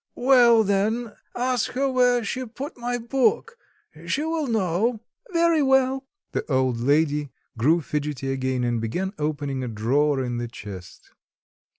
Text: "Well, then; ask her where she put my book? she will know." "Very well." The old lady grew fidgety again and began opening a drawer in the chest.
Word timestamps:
"Well, 0.17 0.63
then; 0.63 1.13
ask 1.35 1.73
her 1.73 1.87
where 1.87 2.23
she 2.23 2.43
put 2.47 2.75
my 2.75 2.97
book? 2.97 3.55
she 4.07 4.23
will 4.23 4.47
know." 4.47 5.01
"Very 5.31 5.61
well." 5.61 6.07
The 6.31 6.43
old 6.51 6.79
lady 6.79 7.29
grew 7.55 7.81
fidgety 7.81 8.31
again 8.31 8.63
and 8.63 8.81
began 8.81 9.13
opening 9.19 9.63
a 9.63 9.67
drawer 9.67 10.23
in 10.23 10.37
the 10.39 10.47
chest. 10.47 11.11